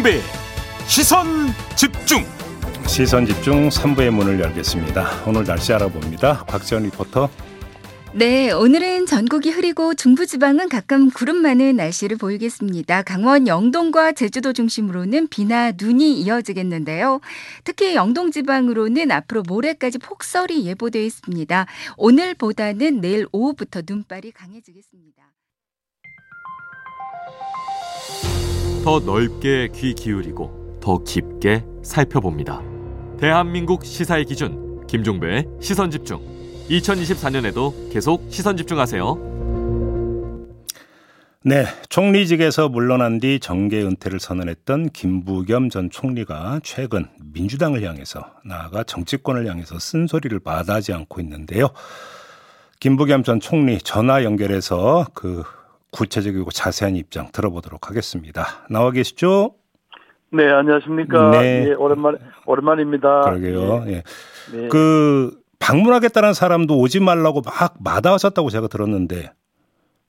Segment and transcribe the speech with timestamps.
[0.00, 0.20] 김종배
[0.86, 1.26] 시선
[1.76, 2.24] 집중
[2.86, 5.24] 시선 집중 3부의 문을 열겠습니다.
[5.26, 6.44] 오늘 날씨 알아봅니다.
[6.46, 7.30] 곽지연 리포터.
[8.14, 13.02] 네, 오늘은 전국이 흐리고 중부지방은 가끔 구름 많은 날씨를 보이겠습니다.
[13.02, 17.20] 강원 영동과 제주도 중심으로는 비나 눈이 이어지겠는데요.
[17.62, 21.66] 특히 영동지방으로는 앞으로 모레까지 폭설이 예보되어 있습니다.
[21.96, 25.29] 오늘보다는 내일 오후부터 눈발이 강해지겠습니다.
[28.82, 32.62] 더 넓게 귀 기울이고 더 깊게 살펴봅니다.
[33.18, 36.18] 대한민국 시사의 기준 김종배의 시선 집중.
[36.70, 39.30] 2024년에도 계속 시선 집중하세요.
[41.42, 49.46] 네, 총리직에서 물러난 뒤 정계 은퇴를 선언했던 김부겸 전 총리가 최근 민주당을 향해서 나아가 정치권을
[49.46, 51.68] 향해서 쓴소리를 마다하지 않고 있는데요.
[52.78, 55.42] 김부겸 전 총리 전화 연결해서 그
[55.90, 58.66] 구체적이고 자세한 입장 들어보도록 하겠습니다.
[58.70, 59.54] 나와 계시죠?
[60.32, 61.30] 네, 안녕하십니까.
[61.30, 61.68] 네.
[61.68, 62.16] 예, 오랜만
[62.46, 63.22] 오랜만입니다.
[63.22, 63.84] 그러게요.
[63.88, 64.02] 예.
[64.52, 64.68] 네.
[64.68, 69.32] 그 방문하겠다는 사람도 오지 말라고 막 마다하셨다고 제가 들었는데,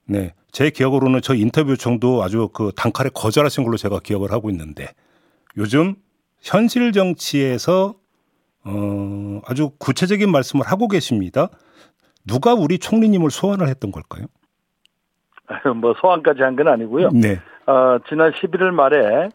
[0.06, 4.90] 네, 제 기억으로는 저 인터뷰 청도 아주 그 단칼에 거절하신 걸로 제가 기억을 하고 있는데,
[5.58, 5.96] 요즘
[6.40, 7.96] 현실 정치에서
[8.64, 11.50] 어, 아주 구체적인 말씀을 하고 계십니다.
[12.26, 14.28] 누가 우리 총리님을 소환을 했던 걸까요?
[15.76, 17.10] 뭐 소환까지 한 건 아니고요.
[17.14, 17.40] 네.
[17.68, 19.30] 어, 지난 11월 말에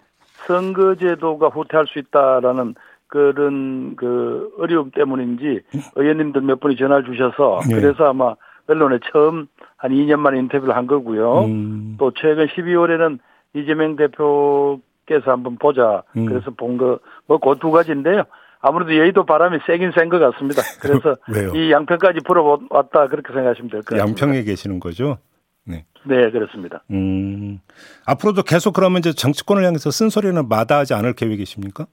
[0.46, 2.74] 선거제도가 후퇴할 수 있다라는
[3.08, 5.62] 그런 그 어려움 때문인지
[5.94, 7.74] 의원님들 몇 분이 전화를 주셔서 네.
[7.80, 8.34] 그래서 아마
[8.68, 11.44] 언론에 처음 한 2년 만에 인터뷰를 한 거고요.
[11.44, 11.96] 음.
[11.98, 13.18] 또 최근 12월에는
[13.54, 16.02] 이재명 대표께서 한번 보자.
[16.16, 16.26] 음.
[16.26, 18.24] 그래서 본 거 뭐 그 두 가지인데요.
[18.60, 20.62] 아무래도 여의도 바람이 세긴 센 것 같습니다.
[20.82, 21.14] 그래서
[21.56, 23.98] 이 양평까지 불어왔다 그렇게 생각하시면 될 것 같습니다.
[24.08, 25.18] 양평에 계시는 거죠?
[25.66, 25.84] 네.
[26.04, 26.82] 네, 그렇습니다.
[26.90, 27.58] 음,
[28.06, 31.86] 앞으로도 계속 그러면 이제 정치권을 향해서 쓴소리는 마다하지 않을 계획이십니까?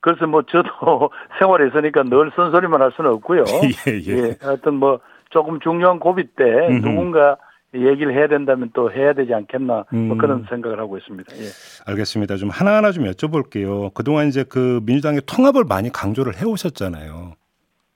[0.00, 0.68] 그래서 뭐 저도
[1.38, 3.44] 생활에 있으니까 늘 쓴소리만 할 수는 없고요.
[3.86, 4.28] 예, 예.
[4.28, 6.86] 예, 하여튼 뭐 조금 중요한 고비 때 음흠.
[6.86, 7.36] 누군가
[7.74, 10.08] 얘기를 해야 된다면 또 해야 되지 않겠나 뭐 음.
[10.08, 11.36] 뭐 그런 생각을 하고 있습니다.
[11.36, 11.42] 예.
[11.86, 12.36] 알겠습니다.
[12.36, 13.92] 좀 하나하나 좀 여쭤볼게요.
[13.92, 17.32] 그동안 이제 그 민주당의 통합을 많이 강조를 해오셨잖아요.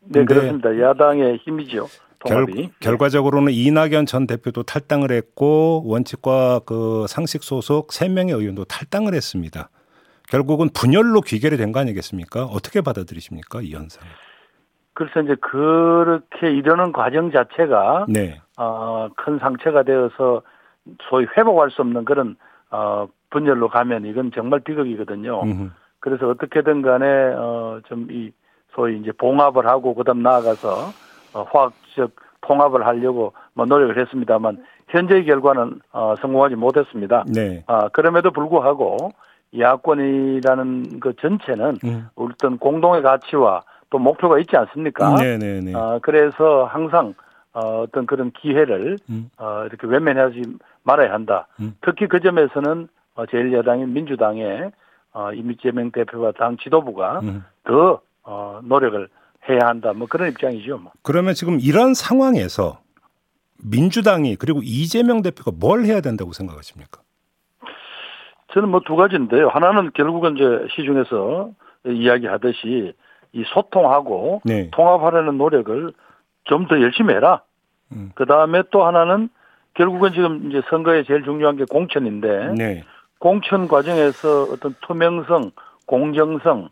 [0.09, 0.79] 네, 그렇습니다.
[0.79, 1.87] 야당의 힘이죠.
[2.27, 2.47] 결,
[2.81, 9.71] 결과적으로는 이낙연 전 대표도 탈당을 했고 원칙과 그 상식 소속 3명의 의원도 탈당을 했습니다.
[10.29, 12.45] 결국은 분열로 귀결이 된 거 아니겠습니까?
[12.45, 13.61] 어떻게 받아들이십니까?
[13.63, 14.03] 이 현상.
[14.95, 18.41] 그래서 이제 그렇게 이러는 과정 자체가 네.
[18.59, 20.43] 어, 큰 상처가 되어서
[21.09, 22.37] 소위 회복할 수 없는 그런
[22.71, 25.43] 어, 분열로 가면 이건 정말 비극이거든요.
[25.43, 25.71] 음흠.
[26.01, 27.07] 그래서 어떻게든 간에
[27.37, 28.33] 어, 좀 이
[28.75, 30.93] 소위 이제 봉합을 하고 그다음 나아가서 어,
[31.33, 32.11] 화학적
[32.43, 37.25] 통합을 하려고 뭐 노력을 했습니다만 현재의 결과는 어, 성공하지 못했습니다.
[37.29, 37.65] 네.
[37.67, 39.11] 아, 그럼에도 불구하고
[39.59, 42.09] 야권이라는 그 전체는 음.
[42.15, 45.15] 어떤 공동의 가치와 또 목표가 있지 않습니까?
[45.15, 45.39] 네네네.
[45.39, 45.73] 네, 네.
[45.75, 47.15] 아, 그래서 항상
[47.55, 49.31] 어, 어떤 그런 기회를 음.
[49.39, 50.43] 어, 이렇게 외면하지
[50.85, 51.47] 말아야 한다.
[51.61, 51.75] 음.
[51.83, 54.73] 특히 그 점에서는 어, 제1야당인 민주당의
[55.13, 57.45] 어, 이미재명 대표와 당 지도부가 음.
[57.65, 59.09] 더 어, 노력을
[59.49, 59.93] 해야 한다.
[59.93, 60.79] 뭐 그런 입장이죠.
[60.79, 60.93] 뭐.
[61.03, 62.81] 그러면 지금 이런 상황에서
[63.65, 67.01] 민주당이 그리고 이재명 대표가 뭘 해야 된다고 생각하십니까?
[68.53, 69.49] 저는 뭐 두 가지인데요.
[69.49, 70.45] 하나는 결국은 이제
[70.77, 71.51] 시중에서
[71.87, 72.93] 이야기하듯이
[73.33, 74.69] 이 소통하고 네.
[74.73, 75.93] 통합하려는 노력을
[76.45, 77.43] 좀 더 열심히 해라.
[77.93, 78.11] 음.
[78.15, 79.29] 그 다음에 또 하나는
[79.75, 82.85] 결국은 지금 이제 선거에 제일 중요한 게 공천인데 네.
[83.19, 85.53] 공천 과정에서 어떤 투명성,
[85.87, 86.69] 공정성,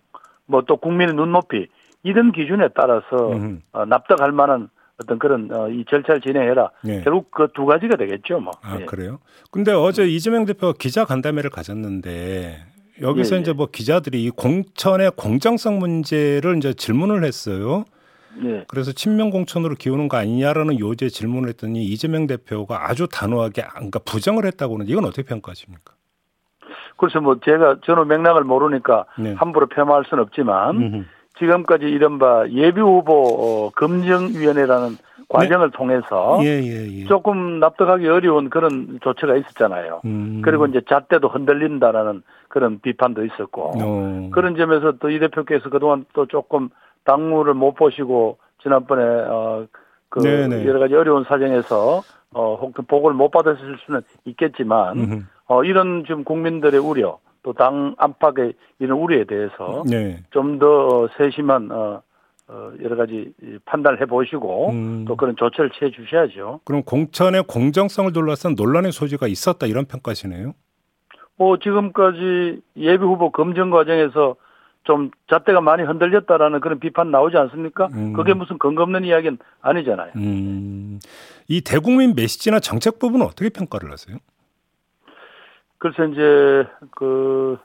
[0.46, 1.68] 뭐 또 국민의 눈높이
[2.02, 3.32] 이런 기준에 따라서
[3.72, 4.68] 어, 납득할 만한
[5.02, 6.70] 어떤 그런 어, 이 절차를 진행해라.
[6.84, 7.02] 네.
[7.02, 8.52] 결국 그 두 가지가 되겠죠, 뭐.
[8.62, 8.84] 아 예.
[8.84, 9.18] 그래요?
[9.50, 12.58] 근데 어제 이재명 대표가 기자 간담회를 가졌는데
[13.00, 13.40] 여기서 예, 예.
[13.42, 17.84] 이제 뭐 기자들이 이 공천의 공정성 문제를 이제 질문을 했어요.
[18.44, 18.64] 예.
[18.68, 24.44] 그래서 친명 공천으로 기우는 거 아니냐라는 요지의 질문을 했더니 이재명 대표가 아주 단호하게 그러니까 부정을
[24.46, 25.94] 했다고는 이건 어떻게 평가하십니까?
[26.96, 29.32] 그래서 뭐 제가 저는 맥락을 모르니까 네.
[29.32, 31.04] 함부로 폄하할 수는 없지만 음흠.
[31.40, 34.96] 지금까지 이른바 예비 후보 어, 검증위원회라는
[35.28, 35.76] 과정을 네.
[35.76, 37.04] 통해서 예, 예, 예.
[37.06, 40.02] 조금 납득하기 어려운 그런 조처가 있었잖아요.
[40.04, 40.42] 음.
[40.44, 44.30] 그리고 이제 잣대도 흔들린다라는 그런 비판도 있었고 어.
[44.32, 46.68] 그런 점에서 또 이 대표께서 그동안 또 조금
[47.04, 52.02] 당무를 못 보시고 지난번에 어그 여러 가지 어려운 사정에서
[52.32, 55.26] 어 혹은 보고를 못 받았을 수는 있겠지만.
[55.46, 60.22] 어 이런 좀 국민들의 우려 또 당 안팎의 이런 우려에 대해서 네.
[60.30, 62.02] 좀더 세심한 어,
[62.48, 63.32] 어, 여러 가지
[63.64, 65.04] 판단을 해보시고 음.
[65.06, 66.60] 또 그런 조처를 취해 주셔야죠.
[66.64, 70.52] 그럼 공천의 공정성을 둘러싼 논란의 소지가 있었다 이런 평가시네요.
[71.36, 74.36] 뭐 지금까지 예비 후보 검증 과정에서
[74.84, 77.88] 좀 잣대가 많이 흔들렸다라는 그런 비판 나오지 않습니까?
[77.94, 78.12] 음.
[78.14, 80.12] 그게 무슨 근거 없는 이야기는 아니잖아요.
[80.16, 80.98] 음.
[81.48, 84.16] 이 대국민 메시지나 정책 부분은 어떻게 평가를 하세요?
[85.80, 87.58] 글쎄 이제 그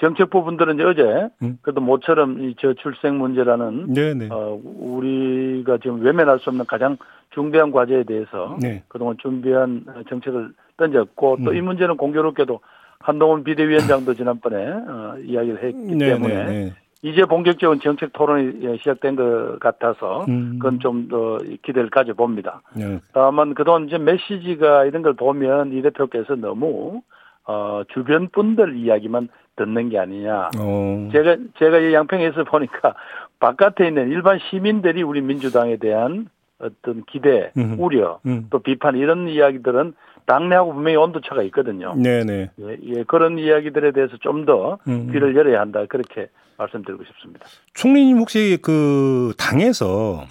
[0.00, 1.58] 정책 부분들은 이제 어제 음.
[1.62, 4.28] 그래도 모처럼 이 저출생 문제라는 네네.
[4.30, 6.96] 어, 우리가 지금 외면할 수 없는 가장
[7.30, 8.82] 중대한 과제에 대해서 네.
[8.88, 11.66] 그동안 준비한 정책을 던졌고 또이 음.
[11.66, 12.60] 문제는 공교롭게도
[12.98, 16.06] 한동훈 비대위원장도 지난번에 어, 이야기를 했기 네네.
[16.06, 16.72] 때문에
[17.02, 20.58] 이제 본격적인 정책 토론이 시작된 것 같아서 음.
[20.58, 22.62] 그건 좀 더 기대를 가져봅니다.
[22.74, 22.98] 네.
[23.12, 27.02] 다만 그동안 이제 메시지가 이런 걸 보면 이 대표께서 너무
[27.46, 30.50] 어, 주변 분들 이야기만 듣는 게 아니냐.
[30.58, 31.08] 어.
[31.12, 32.94] 제가 제가 이 양평에서 보니까
[33.40, 36.28] 바깥에 있는 일반 시민들이 우리 민주당에 대한
[36.58, 37.76] 어떤 기대, 음.
[37.78, 38.46] 우려, 음.
[38.50, 39.94] 또 비판 이런 이야기들은
[40.26, 41.94] 당내하고 분명히 온도차가 있거든요.
[41.96, 42.50] 네네.
[42.60, 45.10] 예, 예, 그런 이야기들에 대해서 좀더 음.
[45.10, 47.46] 귀를 열어야 한다 그렇게 말씀드리고 싶습니다.
[47.74, 50.24] 총리님 혹시 그 당에서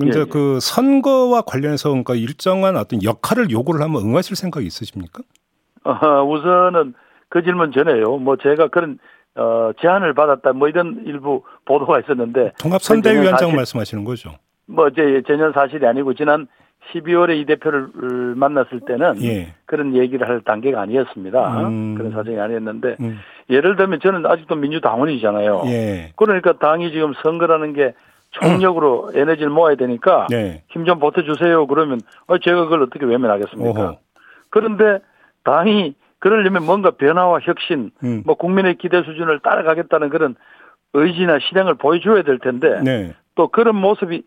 [0.00, 0.24] 이제 예, 예.
[0.24, 5.22] 그 선거와 관련해서 그러니까 일정한 어떤 역할을 요구를 하면 응하실 생각이 있으십니까?
[5.84, 6.94] 어, 우선은
[7.28, 8.18] 그 질문 전에요.
[8.18, 8.98] 뭐 제가 그런
[9.34, 14.32] 어, 제안을 받았다 뭐 이런 일부 보도가 있었는데 통합선대위원장 말씀하시는 거죠?
[14.66, 16.46] 뭐 이제 전혀 사실이 아니고 지난
[16.92, 19.54] 12월에 이 대표를 만났을 때는 예.
[19.66, 21.60] 그런 얘기를 할 단계가 아니었습니다.
[21.68, 21.94] 음.
[21.96, 23.18] 그런 사정이 아니었는데 음.
[23.50, 25.62] 예를 들면 저는 아직도 민주당원이잖아요.
[25.66, 26.12] 예.
[26.16, 27.94] 그러니까 당이 지금 선거라는 게
[28.30, 29.16] 총력으로 음.
[29.16, 30.62] 에너지를 모아야 되니까 네.
[30.68, 31.66] 힘좀 보태주세요.
[31.66, 33.70] 그러면 어, 제가 그걸 어떻게 외면하겠습니까?
[33.70, 33.98] 어허.
[34.50, 35.00] 그런데
[35.44, 38.22] 당이 그러려면 뭔가 변화와 혁신, 음.
[38.26, 40.34] 뭐 국민의 기대 수준을 따라가겠다는 그런
[40.94, 43.14] 의지나 실행을 보여줘야 될 텐데 네.
[43.34, 44.22] 또 그런 모습이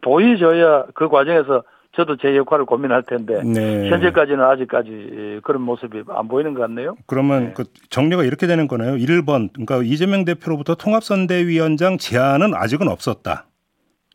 [0.00, 1.64] 보여져야 그 과정에서
[1.96, 3.88] 저도 제 역할을 고민할 텐데 네.
[3.88, 6.96] 현재까지는 아직까지 그런 모습이 안 보이는 것 같네요.
[7.06, 7.52] 그러면 네.
[7.54, 8.94] 그 정리가 이렇게 되는 거네요.
[8.94, 13.46] 1번 그러니까 이재명 대표로부터 통합선대위원장 제안은 아직은 없었다.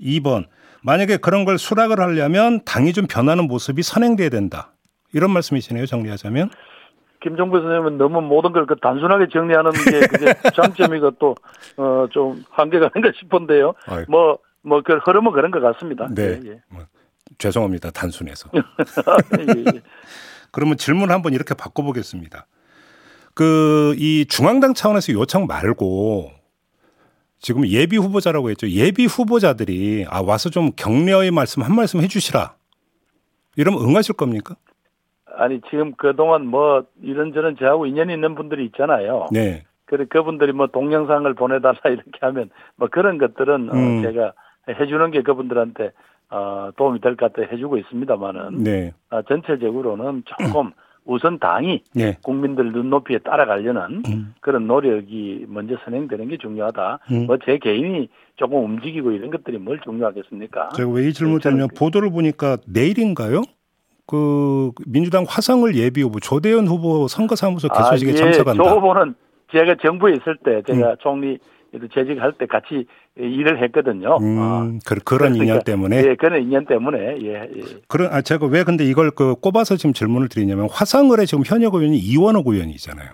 [0.01, 0.45] 2번
[0.83, 4.73] 만약에 그런 걸 수락을 하려면 당이 좀 변하는 모습이 선행돼야 된다.
[5.13, 5.85] 이런 말씀이시네요.
[5.85, 6.49] 정리하자면.
[7.21, 11.35] 김종부 선생님은 너무 모든 걸 그 단순하게 정리하는 게 그게 장점이고 또
[11.77, 13.73] 어 좀 한계가 아닌가 싶은데요.
[14.07, 16.07] 뭐뭐 뭐 그 흐름은 그런 것 같습니다.
[16.13, 16.39] 네.
[16.43, 16.61] 예, 예.
[16.69, 16.83] 뭐,
[17.37, 17.91] 죄송합니다.
[17.91, 18.49] 단순해서.
[18.55, 19.81] 예, 예.
[20.51, 22.45] 그러면 질문 한번 이렇게 바꿔보겠습니다.
[23.33, 26.31] 그 이 중앙당 차원에서 요청 말고
[27.41, 28.69] 지금 예비 후보자라고 했죠.
[28.69, 32.55] 예비 후보자들이 아 와서 좀 격려의 말씀 한 말씀 해주시라.
[33.55, 34.55] 이러면 응하실 겁니까?
[35.39, 39.27] 아니 지금 그동안 뭐 이런저런 저하고 인연이 있는 분들이 있잖아요.
[39.31, 39.63] 네.
[39.85, 43.99] 그래 그분들이 뭐 동영상을 보내달라 이렇게 하면 뭐 그런 것들은 어, 음.
[43.99, 44.33] 어, 제가
[44.67, 45.91] 해주는 게 그분들한테
[46.29, 48.93] 어, 도움이 될 것 같아 해주고 있습니다만은 네.
[49.09, 50.71] 어, 전체적으로는 조금
[51.05, 52.17] 우선 당이 네.
[52.21, 54.33] 국민들 눈높이에 따라가려는 음.
[54.41, 56.99] 그런 노력이 먼저 선행되는 게 중요하다.
[57.11, 57.25] 음.
[57.25, 60.69] 뭐제 개인이 조금 움직이고 이런 것들이 뭘 중요하겠습니까?
[60.75, 63.41] 제가 왜 이 질문을 드리면 보도를 보니까 내일인가요?
[64.09, 68.17] 그 민주당 화성을 예비 후보 조대현 후보 선거사무소 개소식에 아, 예.
[68.17, 68.63] 참석한다.
[68.63, 69.13] 조 후보는
[69.51, 70.95] 제가 정부에 있을 때 제가 음.
[70.99, 71.37] 총리
[71.93, 74.17] 재직할 때 같이 일을 했거든요.
[74.19, 74.79] 음, 어.
[74.83, 75.97] 그, 그런 그러니까, 인연 때문에.
[75.97, 77.19] 예, 그런 인연 때문에.
[77.21, 77.61] 예, 예.
[77.87, 81.95] 그런 아 제가 왜 근데 이걸 그 꼽아서 지금 질문을 드리냐면 화성을에 지금 현역 의원이
[81.99, 83.09] 이원호 의원이잖아요.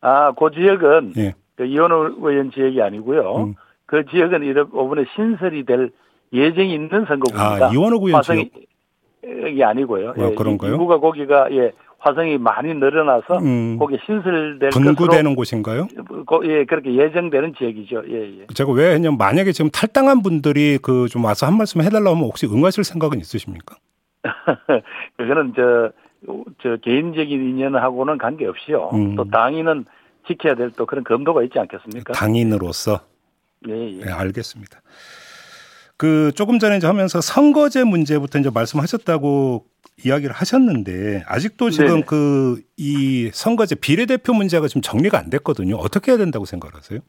[0.00, 1.34] 아, 그 지역은 예.
[1.56, 3.36] 그 이원호 의원 지역이 아니고요.
[3.36, 3.54] 음.
[3.84, 5.90] 그 지역은 이번에 신설이 될
[6.32, 7.66] 예정이 있는 선거구입니다.
[7.66, 8.48] 아, 이원호 의원 지역.
[9.26, 10.10] 이 아니고요.
[10.16, 10.72] 어, 그런가요?
[10.72, 13.76] 인구가 거기가 예 화성이 많이 늘어나서 음.
[13.78, 15.88] 거기 신설될 분구되는 곳인가요?
[16.44, 18.02] 예 그렇게 예정되는 지역이죠.
[18.08, 18.46] 예, 예.
[18.54, 22.46] 제가 왜 했냐면 만약에 지금 탈당한 분들이 그 좀 와서 한 말씀 해달라고 하면 혹시
[22.46, 23.76] 응하실 생각은 있으십니까?
[25.16, 25.90] 그거는 저,
[26.62, 28.90] 저 개인적인 인연하고는 관계없이요.
[28.92, 29.14] 음.
[29.16, 29.84] 또 당인은
[30.26, 32.12] 지켜야 될 또 그런 검도가 있지 않겠습니까?
[32.12, 33.00] 당인으로서.
[33.68, 34.04] 예, 예.
[34.04, 34.80] 네, 알겠습니다.
[35.96, 39.64] 그 조금 전에 이제 하면서 선거제 문제부터 이제 말씀하셨다고
[40.04, 45.76] 이야기를 하셨는데 아직도 지금 그 이 선거제 비례대표 문제가 지금 정리가 안 됐거든요.
[45.76, 47.00] 어떻게 해야 된다고 생각하세요?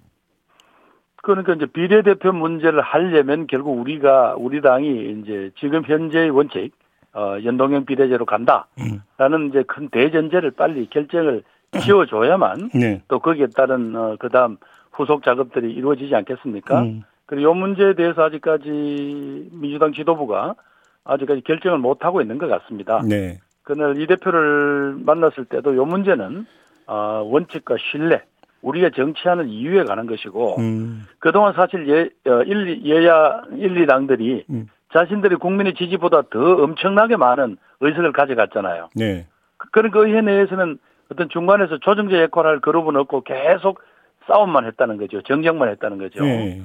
[1.24, 6.72] 그러니까 이제 비례대표 문제를 하려면 결국 우리가 우리 당이 이제 지금 현재의 원칙
[7.14, 9.50] 어 연동형 비례제로 간다라는 음.
[9.50, 11.44] 이제 큰 대전제를 빨리 결정을
[11.82, 13.02] 지어줘야만 네.
[13.10, 14.58] 또 거기에 따른 어 그다음
[14.92, 16.82] 후속 작업들이 이루어지지 않겠습니까?
[16.82, 17.04] 음.
[17.28, 20.56] 그리고 이 문제에 대해서 아직까지 민주당 지도부가
[21.04, 23.02] 아직까지 결정을 못 하고 있는 것 같습니다.
[23.08, 23.40] 네.
[23.64, 26.48] 그날 이 대표를 만났을 때도 이 문제는
[26.88, 28.24] 어, 원칙과 신뢰,
[28.62, 31.04] 우리가 정치하는 이유에 관한 것이고 음.
[31.20, 34.68] 그동안 사실 예, 어, 일, 여야 1, 2당들이 음.
[34.94, 38.90] 자신들이 국민의 지지보다 더 엄청나게 많은 의석을 가져갔잖아요.
[38.96, 39.28] 네.
[39.74, 40.80] 그런 그 의회 내에서는
[41.12, 43.82] 어떤 중간에서 조정제 역할을 할 그룹은 없고 계속
[44.28, 45.22] 싸움만 했다는 거죠.
[45.24, 46.24] 정쟁만 했다는 거죠.
[46.24, 46.62] 네.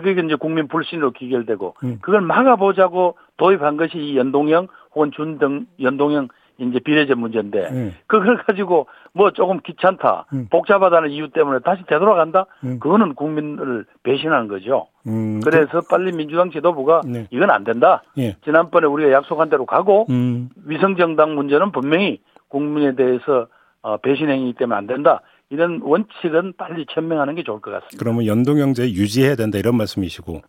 [0.00, 1.98] 그게 이제 국민 불신으로 기결되고 음.
[2.00, 7.94] 그걸 막아보자고 도입한 것이 이 연동형 혹은 준등 연동형 이제 비례제 문제인데 음.
[8.06, 10.46] 그걸 가지고 뭐 조금 귀찮다 음.
[10.50, 12.78] 복잡하다는 이유 때문에 다시 되돌아간다 음.
[12.78, 14.86] 그거는 국민을 배신하는 거죠.
[15.06, 15.40] 음.
[15.42, 17.26] 그래서 빨리 민주당 지도부가 네.
[17.30, 18.02] 이건 안 된다.
[18.18, 18.36] 예.
[18.44, 20.50] 지난번에 우리가 약속한 대로 가고 음.
[20.66, 23.48] 위성정당 문제는 분명히 국민에 대해서
[23.80, 25.22] 어, 배신행위이기 때문에 안 된다.
[25.52, 27.98] 이런 원칙은 빨리 천명하는 게 좋을 것 같습니다.
[27.98, 30.40] 그러면 연동형제 유지해야 된다 이런 말씀이시고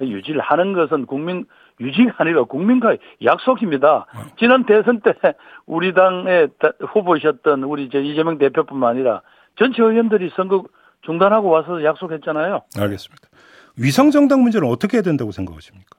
[0.00, 1.46] 유지를 하는 것은 국민
[1.80, 4.06] 유지가 아니라 국민과의 약속입니다.
[4.38, 5.14] 지난 대선 때
[5.66, 9.22] 우리 당의 후보셨던 우리 저 이재명 대표뿐만 아니라
[9.58, 10.64] 전체 의원들이 선거
[11.02, 12.62] 중단하고 와서 약속했잖아요.
[12.78, 13.28] 알겠습니다.
[13.76, 15.98] 위성정당 문제는 어떻게 해야 된다고 생각하십니까?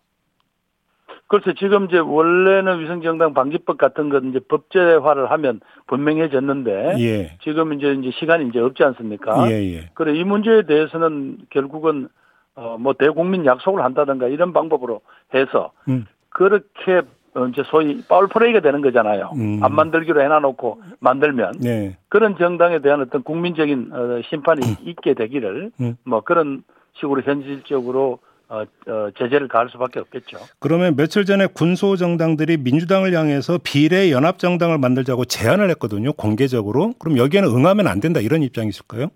[1.34, 7.38] 그래서 지금 이제 원래는 위성정당 방지법 같은 건 이제 법제화를 하면 분명해졌는데 예.
[7.42, 9.50] 지금 이제 이제 시간이 이제 없지 않습니까?
[9.50, 9.90] 예, 예.
[9.96, 12.08] 그래 이 문제에 대해서는 결국은
[12.54, 15.02] 어, 뭐 대국민 약속을 한다든가 이런 방법으로
[15.34, 16.06] 해서 음.
[16.30, 17.02] 그렇게
[17.34, 19.32] 어, 이제 소위 파울프레이가 되는 거잖아요.
[19.36, 19.60] 음.
[19.64, 21.98] 안 만들기로 해놔놓고 만들면 네.
[22.10, 24.76] 그런 정당에 대한 어떤 국민적인 어, 심판이 음.
[24.84, 25.98] 있게 되기를 음.
[26.04, 26.62] 뭐 그런
[26.94, 28.20] 식으로 현실적으로
[28.50, 30.38] 어, 어, 제재를 가할 수밖에 없겠죠.
[30.60, 36.14] 그러면 며칠 전에 군소 정당들이 민주당을 향해서 비례 연합 정당을 만들자고 제안을 했거든요.
[36.14, 36.94] 공개적으로.
[37.00, 39.08] 그럼 여기에는 응하면 안 된다 이런 입장이실까요?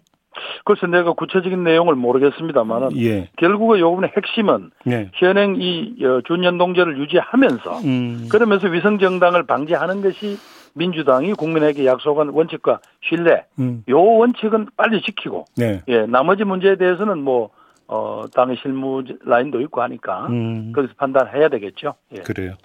[0.66, 3.30] 그래서 내가 구체적인 내용을 모르겠습니다만은 예.
[3.38, 5.10] 결국은 요번에 핵심은 예.
[5.14, 8.28] 현행 이 어, 준연동제를 유지하면서 음.
[8.30, 10.38] 그러면서 위성 정당을 방지하는 것이
[10.74, 13.84] 민주당이 국민에게 약속한 원칙과 신뢰 음.
[13.90, 15.82] 요 원칙은 빨리 지키고 네.
[15.88, 17.50] 예 나머지 문제에 대해서는 뭐
[17.88, 20.72] 어, 당의 실무 라인도 있고 하니까 음.
[20.74, 21.96] 거기서 판단해야 되겠죠.
[22.18, 22.22] 예.
[22.22, 22.56] 그래요.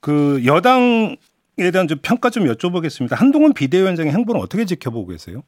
[0.00, 3.16] 그 여당에 대한 좀 평가 좀 여쭤보겠습니다.
[3.16, 5.42] 한동훈 비대위원장의 행보는 어떻게 지켜보고 계세요?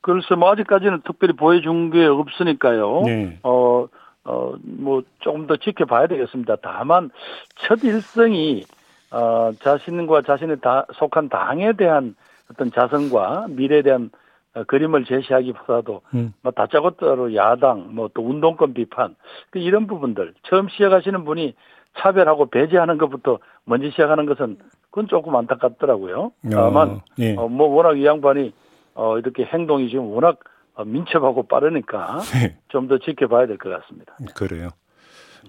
[0.00, 3.02] 그래서 뭐 아직까지는 특별히 보여준 게 없으니까요.
[3.04, 3.38] 네.
[3.42, 3.86] 어,
[4.24, 6.56] 어, 뭐 조금 더 지켜봐야 되겠습니다.
[6.62, 7.10] 다만
[7.56, 8.64] 첫 일성이
[9.10, 12.14] 어, 자신과 자신의 다, 속한 당에 대한
[12.50, 14.18] 어떤 자성과 미래에 대한 어,
[14.64, 16.32] 그림을 제시하기보다도 음.
[16.42, 19.14] 뭐 다짜고짜로 야당 뭐 또 운동권 비판
[19.50, 21.54] 그 이런 부분들 처음 시작하시는 분이
[21.98, 24.58] 차별하고 배제하는 것부터 먼저 시작하는 것은
[24.90, 26.18] 그건 조금 안타깝더라고요.
[26.20, 27.34] 어, 다만 예.
[27.36, 28.52] 어, 뭐 워낙 이 양반이
[28.94, 30.38] 어, 이렇게 행동이 지금 워낙
[30.84, 32.58] 민첩하고 빠르니까 네.
[32.68, 34.14] 좀더 지켜봐야 될 것 같습니다.
[34.34, 34.68] 그래요.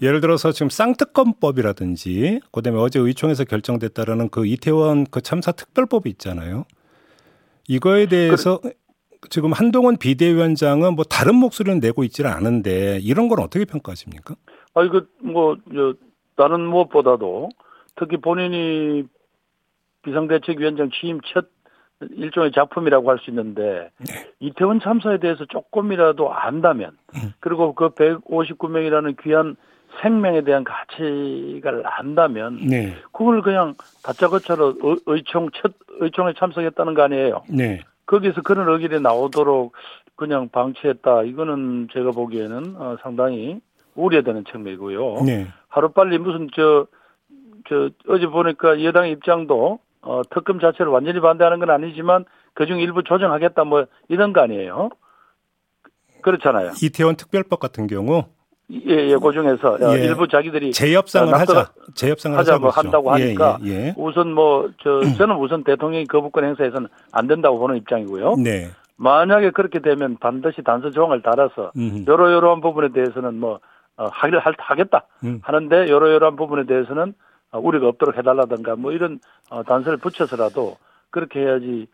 [0.02, 6.66] 예를 들어서 지금 쌍특검법이라든지 그다음에 어제 의총에서 결정됐다라는 그 이태원 그 참사 특별법이 있잖아요.
[7.68, 8.74] 이거에 대해서 그래.
[9.30, 14.36] 지금 한동훈 비대위원장은 뭐 다른 목소리는 내고 있지는 않은데 이런 건 어떻게 평가하십니까?
[14.74, 15.58] 아 이거 뭐
[16.36, 17.50] 다른 무엇보다도
[17.96, 19.04] 특히 본인이
[20.04, 21.48] 비상대책위원장 취임 첫
[22.00, 24.30] 일종의 작품이라고 할 수 있는데 네.
[24.40, 27.34] 이태원 참사에 대해서 조금이라도 안다면 음.
[27.40, 29.56] 그리고 그 159명이라는 귀한
[30.02, 32.94] 생명에 대한 가치가 안다면 네.
[33.12, 34.76] 그걸 그냥 다짜고짜로
[35.08, 37.44] 의총 첫 의총에 참석했다는 거 아니에요.
[37.50, 37.82] 네.
[38.08, 39.74] 거기서 그런 의견이 나오도록
[40.16, 41.24] 그냥 방치했다.
[41.24, 43.62] 이거는 제가 보기에는 어, 상당히
[43.96, 45.24] 우려되는 측면이고요.
[45.26, 45.48] 네.
[45.68, 46.88] 하루빨리 무슨 저,
[47.70, 53.64] 저, 어제 보니까 여당 입장도 어, 특검 자체를 완전히 반대하는 건 아니지만 그중 일부 조정하겠다
[53.66, 54.90] 뭐 이런 거 아니에요.
[56.22, 56.72] 그렇잖아요.
[56.82, 58.26] 이태원 특별법 같은 경우
[58.70, 60.04] 예, 예, 그 중에서 예.
[60.04, 65.00] 일부 자기들이 재협상을 어, 하자, 재협상을 하자 뭐 한다고 예, 하니까 예, 예, 우선 뭐저
[65.04, 65.14] 음.
[65.18, 68.36] 저는 우선 대통령이 거부권 행사에서는 안 된다고 보는 입장이고요.
[68.36, 68.68] 네.
[68.98, 71.72] 만약에 그렇게 되면 반드시 단서 조항을 달아서
[72.08, 73.60] 여러 여러한 부분에 대해서는 뭐
[73.96, 75.40] 어, 하기를 하겠다 음.
[75.44, 77.14] 하는데 여러 여러한 부분에 대해서는
[77.52, 79.20] 어, 우리가 없도록 해달라든가 뭐 이런
[79.50, 80.78] 어, 단서를 붙여서라도
[81.10, 81.88] 그렇게 해야지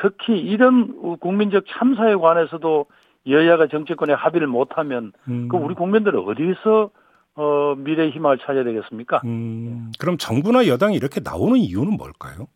[0.00, 2.86] 특히 이런 국민적 참사에 관해서도
[3.26, 5.48] 여야가 정치권에 합의를 못하면 음.
[5.48, 6.90] 그 우리 국민들은 어디서
[7.34, 9.20] 어, 미래의 희망을 찾아야 되겠습니까?
[9.24, 9.92] 음.
[9.98, 12.48] 그럼 정부나 여당이 이렇게 나오는 이유는 뭘까요?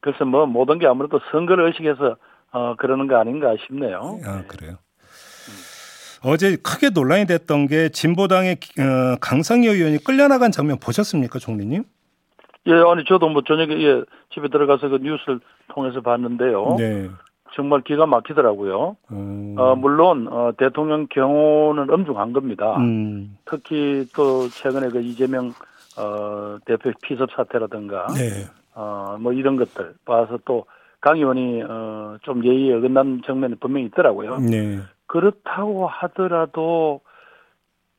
[0.00, 2.16] 그래서 뭐 모든 게 아무래도 선거를 의식해서
[2.52, 4.20] 어, 그러는 거 아닌가 싶네요.
[4.24, 4.76] 아 그래요.
[6.22, 11.84] 어제 크게 논란이 됐던 게 진보당의 어, 강상희 의원이 끌려나간 장면 보셨습니까, 총리님?
[12.66, 16.76] 예, 아니 저도 뭐 저녁에 예, 집에 들어가서 그 뉴스를 통해서 봤는데요.
[16.78, 17.10] 네.
[17.54, 18.96] 정말 기가 막히더라고요.
[19.12, 19.54] 음.
[19.58, 22.76] 어, 물론 어, 대통령 경호는 엄중한 겁니다.
[22.78, 23.36] 음.
[23.44, 25.52] 특히 또 최근에 그 이재명
[25.96, 28.46] 어, 대표 피섭 사태라든가 네.
[28.74, 30.64] 어, 뭐 이런 것들 봐서 또
[31.04, 34.38] 강 의원이 어, 좀 예의에 어긋난 측면이 분명히 있더라고요.
[34.38, 34.78] 네.
[35.06, 37.02] 그렇다고 하더라도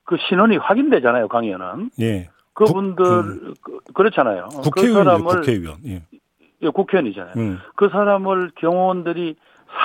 [0.06, 1.92] 그 신원이 확인되잖아요, 강 의원은.
[2.02, 2.30] 예.
[2.54, 3.82] 그분들 국, 음.
[3.94, 5.78] 그, 렇잖아요 국회의원, 그 국회의원.
[5.86, 6.02] 예.
[6.72, 7.34] 국회의원이잖아요.
[7.38, 7.60] 음.
[7.76, 9.36] 그 사람을 경호원들이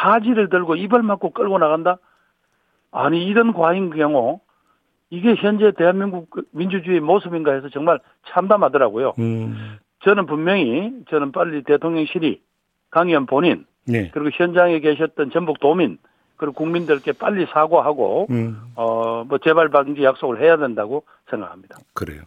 [0.03, 1.99] 사지를 들고 입을 막고 끌고 나간다?
[2.93, 4.41] 아니 이런 과잉 경우
[5.11, 9.15] 이게 현재 대한민국 민주주의 모습인가 해서 정말 참담하더라고요.
[9.19, 9.79] 음.
[10.05, 12.41] 저는 분명히 저는 빨리 대통령실이
[12.91, 14.11] 강 의원 본인 네.
[14.13, 15.99] 그리고 현장에 계셨던 전북 도민
[16.37, 18.57] 그리고 국민들께 빨리 사과하고 음.
[18.75, 21.77] 어뭐 재발 방지 약속을 해야 된다고 생각합니다.
[21.93, 22.23] 그래요.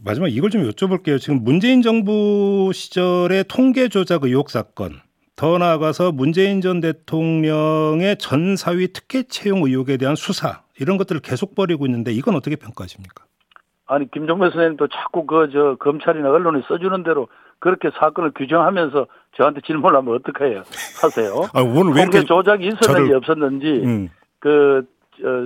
[0.00, 1.18] 마지막 이걸 좀 여쭤볼게요.
[1.20, 5.00] 지금 문재인 정부 시절의 통계 조작 의혹 사건
[5.36, 11.54] 더 나아가서 문재인 전 대통령의 전 사위 특혜 채용 의혹에 대한 수사 이런 것들을 계속
[11.54, 13.24] 벌이고 있는데 이건 어떻게 평가하십니까?
[13.86, 17.28] 아니 김종배 선생님도 자꾸 그 저 검찰이나 언론이 써주는 대로
[17.58, 20.62] 그렇게 사건을 규정하면서 저한테 질문을 하면 어떡해요?
[21.00, 21.46] 하세요.
[21.54, 23.14] 아, 오늘 왜 이렇게 조작이 있었는지 저를...
[23.16, 24.08] 없었는지 음.
[24.40, 24.82] 그 어,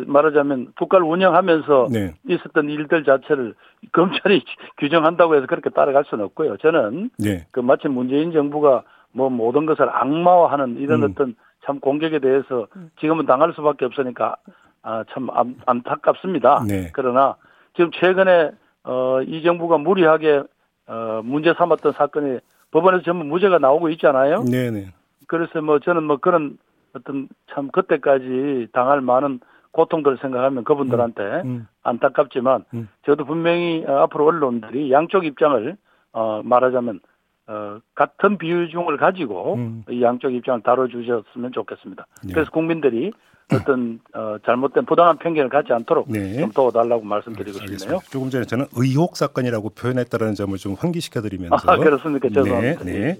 [0.06, 2.14] 말하자면 국가를 운영하면서 네.
[2.28, 3.54] 있었던 일들 자체를
[3.92, 4.45] 검찰이
[4.78, 6.56] 규정한다고 해서 그렇게 따라갈 수는 없고요.
[6.59, 7.47] 저는 네.
[7.50, 11.11] 그 마치 문재인 정부가 뭐 모든 것을 악마화하는 이런 음.
[11.11, 12.66] 어떤 참 공격에 대해서
[13.00, 14.37] 지금은 당할 수밖에 없으니까
[14.83, 16.64] 아, 참 안, 안타깝습니다.
[16.68, 16.90] 네.
[16.92, 17.37] 그러나
[17.75, 18.52] 지금 최근에
[18.85, 20.42] 어, 이 정부가 무리하게
[20.87, 22.38] 어, 문제 삼았던 사건이
[22.71, 24.42] 법원에서 전부 무죄가 나오고 있잖아요.
[24.45, 24.71] 네네.
[24.71, 24.87] 네.
[25.26, 26.56] 그래서 뭐 저는 뭐 그런
[26.95, 29.40] 어떤 참 그때까지 당할 많은
[29.76, 31.68] 고통들을 생각하면 그분들한테 음, 음.
[31.83, 32.88] 안타깝지만 음.
[33.04, 35.76] 저도 분명히 어, 앞으로 언론들이 양쪽 입장을
[36.12, 37.00] 어, 말하자면
[37.49, 39.85] 어, 같은 비중을 가지고 음.
[39.88, 42.06] 이 양쪽 입장을 다뤄주셨으면 좋겠습니다.
[42.25, 42.33] 네.
[42.33, 43.12] 그래서 국민들이
[43.52, 46.40] 어떤 어, 잘못된 부당한 편견을 갖지 않도록 네.
[46.40, 48.00] 좀 도와달라고 말씀드리고 네, 싶네요.
[48.11, 52.28] 조금 전에 저는 의혹 사건이라고 표현했다는 점을 좀 환기시켜드리면서 아, 그렇습니까?
[52.28, 52.85] 죄송합니다.
[52.85, 53.18] 네, 네.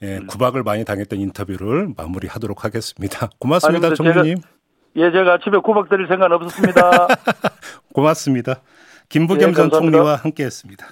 [0.00, 3.28] 예, 구박을 많이 당했던 인터뷰를 마무리하도록 하겠습니다.
[3.38, 4.38] 고맙습니다, 정부님.
[4.96, 7.08] 예, 제가 집에 구박 드릴 생각은 없었습니다.
[7.94, 8.60] 고맙습니다.
[9.08, 10.86] 김부겸 예, 전 총리와 함께했습니다.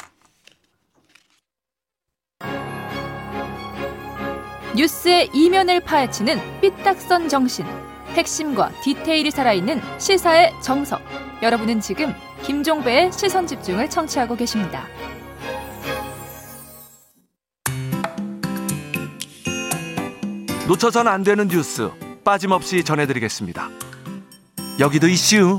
[4.77, 7.65] 뉴스의 이면을 파헤치는 삐딱선 정신.
[8.15, 11.01] 핵심과 디테일이 살아있는 시사의 정석.
[11.43, 14.85] 여러분은 지금 김종배의 시선 집중을 청취하고 계십니다.
[20.69, 21.91] 놓쳐선 안 되는 뉴스
[22.25, 23.86] 빠짐없이 전해드리겠습니다.
[24.79, 25.57] 여기도 이슈.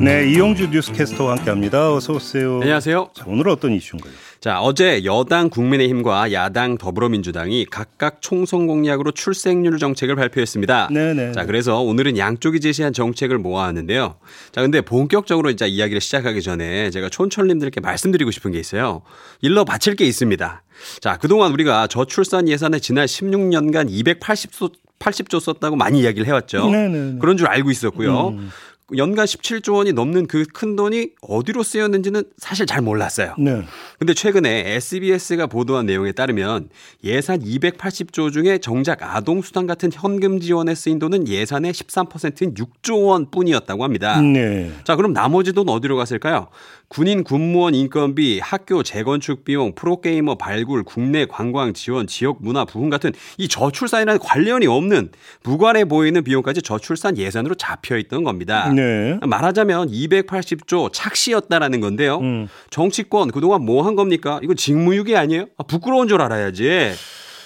[0.00, 1.92] 네, 이용주 뉴스캐스터와 함께합니다.
[1.92, 2.60] 어서 오세요.
[2.62, 3.10] 안녕하세요.
[3.14, 4.12] 자, 오늘 어떤 이슈인가요?
[4.38, 10.90] 자, 어제 여당 국민의힘과 야당 더불어민주당이 각각 총선 공약으로 출생률 정책을 발표했습니다.
[10.92, 11.32] 네네.
[11.32, 14.16] 자, 그래서 오늘은 양쪽이 제시한 정책을 모아왔는데요.
[14.52, 19.02] 자, 근데 본격적으로 이제 이야기를 시작하기 전에 제가 촌철님들께 말씀드리고 싶은 게 있어요.
[19.40, 20.62] 일러 바칠 게 있습니다.
[21.00, 26.70] 자, 그동안 우리가 저출산 예산에 지난 16년간 280조 80조 썼다고 많이 이야기를 해왔죠.
[26.70, 27.18] 네네.
[27.20, 28.28] 그런 줄 알고 있었고요.
[28.28, 28.50] 음.
[28.96, 33.34] 연간 17조 원이 넘는 그 큰 돈이 어디로 쓰였는지는 사실 잘 몰랐어요.
[33.38, 33.62] 네.
[33.98, 36.68] 근데 최근에 SBS가 보도한 내용에 따르면
[37.04, 43.30] 예산 280조 중에 정작 아동 수당 같은 현금 지원에 쓰인 돈은 예산의 13%인 6조 원
[43.30, 44.20] 뿐이었다고 합니다.
[44.20, 44.70] 네.
[44.84, 46.48] 자, 그럼 나머지 돈 어디로 갔을까요?
[46.92, 53.12] 군인 군무원 인건비, 학교 재건축 비용, 프로게이머 발굴, 국내 관광 지원, 지역 문화 부흥 같은
[53.38, 55.08] 이 저출산이라는 관련이 없는
[55.42, 58.70] 무관해 보이는 비용까지 저출산 예산으로 잡혀 있던 겁니다.
[58.70, 59.18] 네.
[59.26, 62.18] 말하자면 280조 착시였다라는 건데요.
[62.18, 62.48] 음.
[62.68, 64.38] 정치권 그동안 뭐 한 겁니까?
[64.42, 65.46] 이거 직무유기 아니에요?
[65.56, 66.92] 아, 부끄러운 줄 알아야지.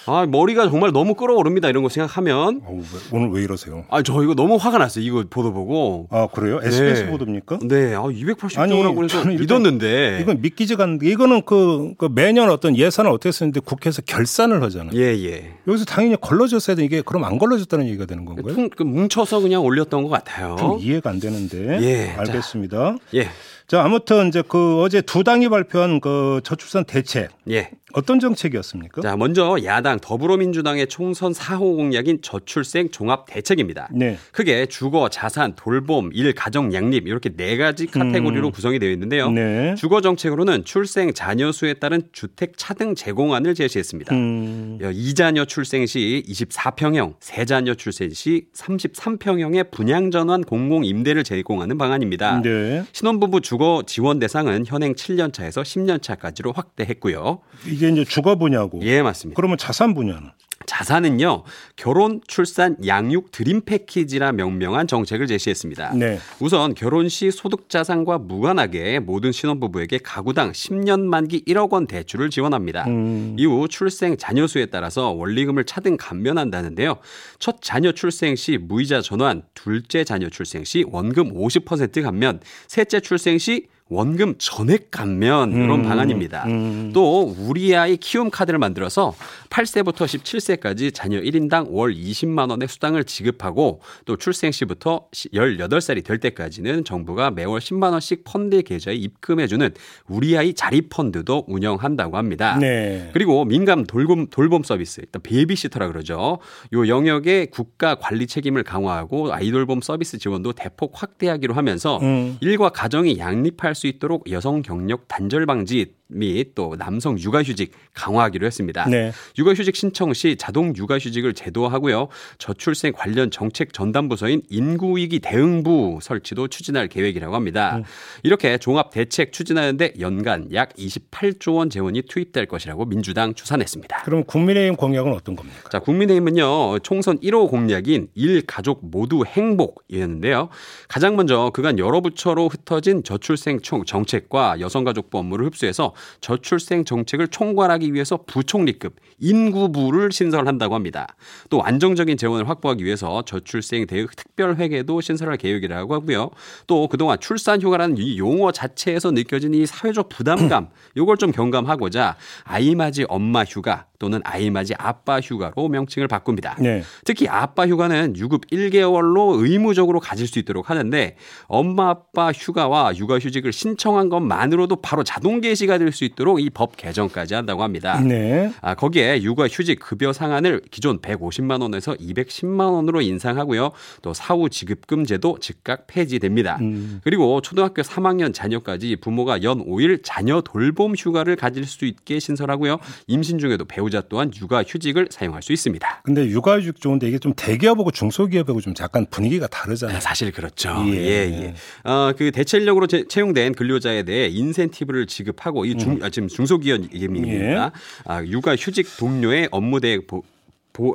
[0.07, 1.69] 아, 머리가 정말 너무 끌어오릅니다.
[1.69, 2.61] 이런 거 생각하면.
[2.65, 2.81] 어,
[3.13, 3.85] 오늘 왜 이러세요?
[3.91, 5.05] 아, 저 이거 너무 화가 났어요.
[5.05, 6.07] 이거 보도 보고.
[6.11, 6.61] 아, 그래요?
[6.63, 7.11] SBS 네.
[7.11, 7.59] 보도입니까?
[7.63, 7.95] 네.
[7.95, 10.19] 아, 280조라고 해서 믿었는데.
[10.23, 14.91] 이건 믿기지가 않는데 이거는 그, 그, 매년 어떤 예산을 어떻게 쓰는데 국회에서 결산을 하잖아요.
[14.95, 15.55] 예, 예.
[15.67, 16.85] 여기서 당연히 걸러졌어야 돼.
[16.85, 18.55] 이게 그럼 안 걸러졌다는 얘기가 되는 건가요?
[18.55, 20.57] 퉁, 그 뭉쳐서 그냥 올렸던 것 같아요.
[20.59, 21.81] 좀 이해가 안 되는데.
[21.83, 22.15] 예.
[22.17, 22.77] 알겠습니다.
[22.77, 23.29] 자, 예.
[23.67, 27.31] 자, 아무튼 이제 그 어제 두 당이 발표한 그 저출산 대책.
[27.51, 27.71] 예.
[27.93, 29.01] 어떤 정책이었습니까?
[29.01, 33.89] 자, 먼저 야당 더불어민주당의 총선 4호 공약인 저출생 종합 대책입니다.
[33.93, 34.19] 네.
[34.33, 38.53] 크게 주거, 자산, 돌봄, 일, 가정, 양립 이렇게 네 가지 카테고리로 음.
[38.53, 39.31] 구성이 되어 있는데요.
[39.31, 39.75] 네.
[39.77, 44.15] 주거 정책으로는 출생 자녀 수에 따른 주택 차등 제공안을 제시했습니다.
[44.15, 44.79] 음.
[44.83, 52.43] 2자녀 출생 시 24평형, 3자녀 출생 시 33평형의 분양 전환 공공 임대를 제공하는 방안입니다.
[52.43, 52.85] 네.
[52.93, 57.41] 신혼부부 주거 지원 대상은 현행 7년 차에서 10년 차까지로 확대했고요.
[57.67, 58.81] 이게 이제 주거 분야고.
[58.83, 59.37] 예, 맞습니다.
[59.37, 60.31] 그러면 자산 분야는?
[60.67, 61.45] 자산은요
[61.77, 65.95] 결혼, 출산, 양육 드림 패키지라 명명한 정책을 제시했습니다.
[65.95, 66.19] 네.
[66.41, 72.85] 우선 결혼 시 소득 자산과 무관하게 모든 신혼부부에게 가구당 10년 만기 1억 원 대출을 지원합니다.
[72.87, 73.37] 음.
[73.39, 76.97] 이후 출생 자녀 수에 따라서 원리금을 차등 감면한다는데요.
[77.39, 83.39] 첫 자녀 출생 시 무이자 전환, 둘째 자녀 출생 시 원금 50% 감면, 셋째 출생
[83.39, 86.45] 시 원금 전액 감면 이런 음, 방안입니다.
[86.47, 86.91] 음.
[86.93, 89.15] 또 우리 아이 키움 카드를 만들어서
[89.49, 96.83] 8세부터 17세까지 자녀 1인당 월 20만 원의 수당을 지급하고 또 출생 시부터 18살이 될 때까지는
[96.83, 99.71] 정부가 매월 10만 원씩 펀드 계좌에 입금해 주는
[100.09, 102.59] 우리 아이 자립 펀드도 운영한다고 합니다.
[102.59, 103.11] 네.
[103.13, 106.39] 그리고 민간 돌봄 돌봄 서비스, 일단 베이비시터라 그러죠.
[106.73, 112.37] 요 영역의 국가 관리 책임을 강화하고 아이돌봄 서비스 지원도 대폭 확대하기로 하면서 음.
[112.41, 118.89] 일과 가정이 양립할 수 있도록 여성 경력 단절 방지 및 또 남성 육아휴직 강화하기로 했습니다.
[118.89, 119.13] 네.
[119.39, 122.09] 육아휴직 신청 시 자동 육아휴직을 제도화하고요.
[122.39, 127.79] 저출생 관련 정책 전담부서인 인구위기 대응부 설치도 추진할 계획이라고 합니다.
[127.79, 127.85] 음.
[128.23, 134.03] 이렇게 종합 대책 추진하는데 연간 약 28조 원 재원이 투입될 것이라고 민주당 추산했습니다.
[134.05, 135.69] 그럼 국민의힘 공약은 어떤 겁니까?
[135.71, 136.81] 자, 국민의힘은요.
[136.81, 140.49] 총선 1호 공약인 일 가족 모두 행복이었는데요.
[140.89, 148.19] 가장 먼저 그간 여러 부처로 흩어진 저출생 정책과 여성가족부 업무를 흡수해서 저출생 정책을 총괄하기 위해서
[148.27, 151.07] 부총리급 인구부를 신설한다고 합니다.
[151.51, 156.31] 또 안정적인 재원을 확보하기 위해서 저출생 대응 특별회계도 신설할 계획이라고 하고요.
[156.67, 163.05] 또 그동안 출산 휴가라는 이 용어 자체에서 느껴진 이 사회적 부담감 요걸 좀 경감하고자 아이맞이
[163.09, 166.57] 엄마 휴가 또는 아이 맞이 아빠 휴가로 명칭을 바꿉니다.
[166.61, 166.83] 네.
[167.05, 174.09] 특히 아빠 휴가는 유급 1개월로 의무적으로 가질 수 있도록 하는데 엄마 아빠 휴가와 육아휴직을 신청한
[174.09, 178.01] 것만으로도 바로 자동 개시가 될 수 있도록 이 법 개정까지 한다고 합니다.
[178.01, 178.51] 네.
[178.61, 183.71] 아, 거기에 육아휴직 급여 상한을 기존 150만 원에서 210만 원으로 인상하고요.
[184.03, 186.59] 또 사후 지급금 제도 즉각 폐지됩니다.
[186.61, 187.01] 음.
[187.05, 192.79] 그리고 초등학교 3학년 자녀까지 부모가 연 5일 자녀 돌봄 휴가를 가질 수 있게 신설하고요.
[193.07, 196.03] 임신 중에도 배우 배우자 또한 육아 휴직을 사용할 수 있습니다.
[196.05, 200.01] 근데 육아 휴직 좋은데 이게 좀 대기업하고 중소기업하고 좀 약간 분위기가 다르잖아요.
[200.01, 200.75] 사실 그렇죠.
[200.89, 201.55] 예, 예.
[201.85, 201.91] 예.
[201.91, 206.03] 어, 그 대체 인력으로 채용된 근로자에 대해 인센티브를 지급하고 이 중, 음.
[206.03, 207.27] 아, 지금 중소기업입니다.
[207.29, 207.71] 예.
[208.05, 210.03] 아, 육아 휴직 동료의 업무 대행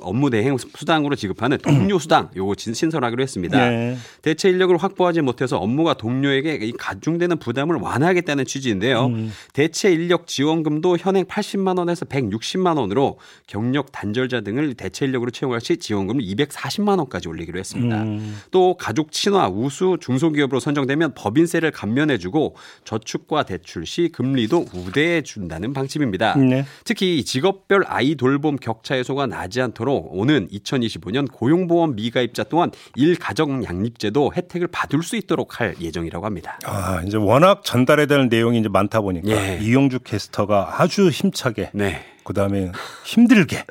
[0.01, 3.69] 업무 대행 수당으로 지급하는 동료 수당 요거 신설하기로 했습니다.
[3.69, 3.97] 네.
[4.21, 9.07] 대체 인력을 확보하지 못해서 업무가 동료에게 가중되는 부담을 완화하겠다는 취지인데요.
[9.07, 9.31] 음.
[9.53, 13.17] 대체 인력 지원금도 현행 80만 원에서 160만 원으로
[13.47, 18.03] 경력 단절자 등을 대체 인력으로 채용할 시 지원금을 240만 원까지 올리기로 했습니다.
[18.03, 18.37] 음.
[18.51, 26.35] 또 가족 친화 우수 중소기업으로 선정되면 법인세를 감면해주고 저축과 대출 시 금리도 우대해 준다는 방침입니다.
[26.37, 26.65] 네.
[26.85, 33.63] 특히 직업별 아이 돌봄 격차 해소가 나지 않 않도록 오는 2025년 고용보험 미가입자 또한 일가정
[33.63, 36.59] 양립제도 혜택을 받을 수 있도록 할 예정이라고 합니다.
[36.65, 39.59] 아, 이제 워낙 전달해야 될 내용이 이제 많다 보니까 예.
[39.61, 42.03] 이용주 캐스터가 아주 힘차게 네.
[42.23, 42.71] 그다음에
[43.05, 43.65] 힘들게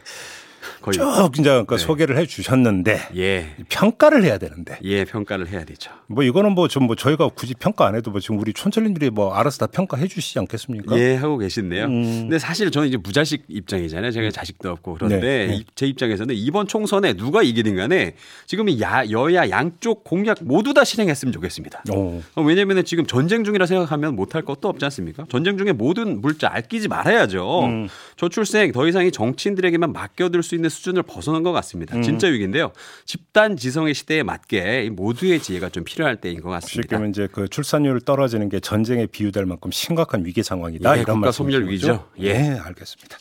[0.80, 1.82] 거의 쭉 이제 그러니까 네.
[1.82, 3.54] 소개를 해 주셨는데 예.
[3.68, 5.90] 평가를 해야 되는데 예 평가를 해야 되죠.
[6.06, 9.66] 뭐 이거는 뭐좀뭐 저희가 굳이 평가 안 해도 뭐 지금 우리 촌철님들이 뭐 알아서 다
[9.66, 10.98] 평가해 주시지 않겠습니까?
[10.98, 11.84] 예 하고 계신데요.
[11.84, 12.02] 음.
[12.22, 14.10] 근데 사실 저는 이제 무자식 입장이잖아요.
[14.10, 15.46] 제가 자식도 없고 그런데 네.
[15.46, 15.64] 네.
[15.74, 18.14] 제 입장에서는 이번 총선에 누가 이기든 간에
[18.46, 21.82] 지금 야 여야 양쪽 공약 모두 다 실행했으면 좋겠습니다.
[21.92, 22.22] 오.
[22.36, 25.26] 어, 왜냐하면 지금 전쟁 중이라 생각하면 못할 것도 없지 않습니까?
[25.30, 27.64] 전쟁 중에 모든 물자 아끼지 말아야죠.
[27.64, 27.88] 음.
[28.16, 31.96] 저출생 더 이상 이 정치인들에게만 맡겨둘 수 있는 수준을 벗어난 것 같습니다.
[31.96, 32.02] 음.
[32.02, 32.72] 진짜 위기인데요.
[33.04, 36.96] 집단 지성의 시대에 맞게 모두의 지혜가 좀 필요할 때인 것 같습니다.
[36.96, 40.96] 지금 이제 그 출산율 떨어지는 게 전쟁에 비유될 만큼 심각한 위기 상황이다.
[40.96, 42.08] 예, 이런 국가 소멸 위기죠.
[42.18, 42.32] 예.
[42.32, 43.18] 네, 알겠습니다.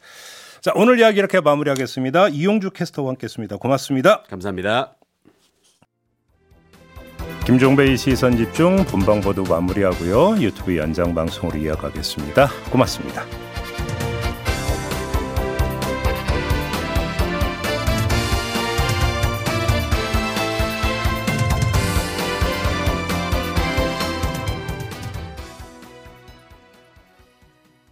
[0.62, 2.30] 자, 오늘 이야기 이렇게 마무리하겠습니다.
[2.30, 3.58] 이용주 캐스터와 함께했습니다.
[3.58, 4.24] 고맙습니다.
[4.24, 4.96] 감사합니다.
[7.46, 10.40] 김종배의 시선 집중 본방 보도 마무리하고요.
[10.40, 12.48] 유튜브 연장 방송으로 이어가겠습니다.
[12.72, 13.49] 고맙습니다.